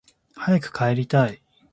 [0.35, 1.43] 早く帰りたい